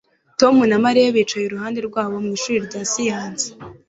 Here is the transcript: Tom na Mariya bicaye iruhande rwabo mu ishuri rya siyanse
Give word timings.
Tom 0.39 0.55
na 0.69 0.77
Mariya 0.85 1.15
bicaye 1.15 1.45
iruhande 1.45 1.79
rwabo 1.87 2.15
mu 2.25 2.31
ishuri 2.37 2.57
rya 2.67 2.81
siyanse 2.91 3.47